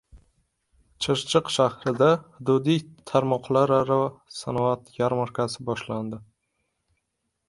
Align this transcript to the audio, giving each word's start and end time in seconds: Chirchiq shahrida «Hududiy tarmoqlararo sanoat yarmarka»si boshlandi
Chirchiq 1.05 1.49
shahrida 1.55 2.07
«Hududiy 2.37 2.79
tarmoqlararo 3.11 3.97
sanoat 4.39 4.89
yarmarka»si 5.01 5.67
boshlandi 5.69 6.21